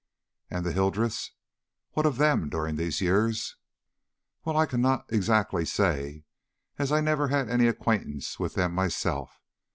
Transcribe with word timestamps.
"And 0.49 0.65
the 0.65 0.73
Hildreths? 0.73 1.29
What 1.91 2.07
of 2.07 2.17
them 2.17 2.49
during 2.49 2.75
these 2.75 3.01
years?" 3.01 3.55
"Well, 4.43 4.57
I 4.57 4.65
cannot 4.65 5.05
exactly 5.13 5.63
say, 5.63 6.23
as 6.79 6.91
I 6.91 7.01
never 7.01 7.27
had 7.27 7.47
any 7.49 7.67
acquaintance 7.67 8.39
with 8.39 8.55
them 8.55 8.73
myself. 8.73 9.39